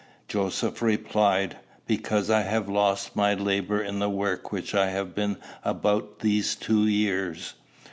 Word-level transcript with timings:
Joseph 0.27 0.81
replied, 0.81 1.57
Because 1.85 2.31
I 2.31 2.41
have 2.41 2.67
lost 2.67 3.15
my 3.15 3.35
labor 3.35 3.79
in 3.83 3.99
the 3.99 4.09
work 4.09 4.51
which 4.51 4.73
I 4.73 4.89
have 4.89 5.13
been 5.13 5.37
about 5.63 6.21
these 6.21 6.55
two 6.55 6.87
years. 6.87 7.53